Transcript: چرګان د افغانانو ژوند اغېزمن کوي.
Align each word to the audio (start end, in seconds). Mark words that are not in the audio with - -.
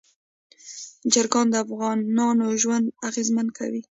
چرګان 1.11 1.47
د 1.51 1.55
افغانانو 1.65 2.45
ژوند 2.61 2.85
اغېزمن 3.09 3.47
کوي. 3.57 3.81